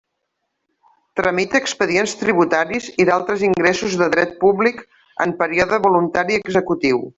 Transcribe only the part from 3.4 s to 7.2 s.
ingressos de dret públic en període voluntari i executiu.